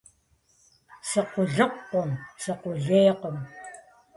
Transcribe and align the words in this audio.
Сыкъулыкъукъым, 1.09 2.11
сыкъулейкъым. 2.41 3.37